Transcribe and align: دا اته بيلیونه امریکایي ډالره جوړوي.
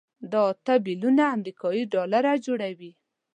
دا 0.31 0.39
اته 0.51 0.73
بيلیونه 0.85 1.23
امریکایي 1.37 1.83
ډالره 1.93 2.33
جوړوي. 2.45 2.91